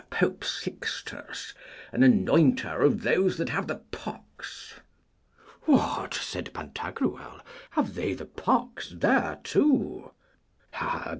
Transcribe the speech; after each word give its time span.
Pope 0.09 0.43
Sixtus, 0.43 1.53
an 1.91 2.01
anointer 2.01 2.81
of 2.81 3.03
those 3.03 3.37
that 3.37 3.49
have 3.49 3.67
the 3.67 3.75
pox. 3.91 4.79
What, 5.65 6.15
said 6.15 6.51
Pantagruel, 6.55 7.41
have 7.69 7.93
they 7.93 8.15
the 8.15 8.25
pox 8.25 8.95
there 8.97 9.37
too? 9.43 10.09